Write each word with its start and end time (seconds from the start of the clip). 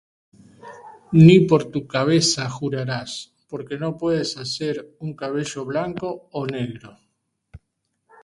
Ni 1.25 1.33
por 1.49 1.61
tu 1.73 1.81
cabeza 1.93 2.49
jurarás, 2.49 3.11
porque 3.47 3.75
no 3.77 3.97
puedes 3.99 4.35
hacer 4.43 4.75
un 5.05 5.11
cabello 5.21 5.61
blanco 5.71 6.07
ó 6.39 6.41
negro. 6.57 6.89